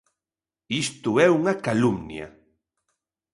Isto 0.83 1.11
é 1.25 1.27
unha 1.39 1.53
calumnia. 1.65 2.27